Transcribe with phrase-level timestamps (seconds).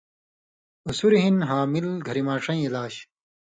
[0.85, 2.93] ہُسُریۡ ہِن حامل گھریۡ ماݜَیں علاج